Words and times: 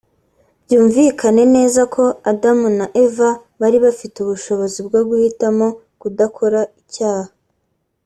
Byumvikane 0.63 1.43
neza 1.55 1.81
ko 1.93 2.03
Adamu 2.31 2.67
na 2.79 2.87
Eva 3.03 3.29
bari 3.59 3.77
bafite 3.85 4.15
ubushobozi 4.19 4.79
bwo 4.87 5.01
guhitamo 5.09 5.67
kudakora 6.01 6.61
icyaha 6.81 7.31